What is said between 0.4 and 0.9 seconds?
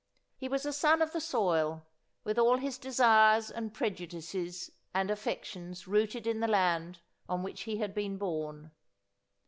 was a